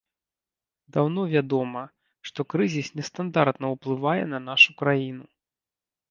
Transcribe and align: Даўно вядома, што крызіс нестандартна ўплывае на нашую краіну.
Даўно 0.95 1.21
вядома, 1.33 1.83
што 2.29 2.45
крызіс 2.53 2.87
нестандартна 2.99 3.65
ўплывае 3.73 4.23
на 4.33 4.39
нашую 4.47 4.73
краіну. 4.81 5.25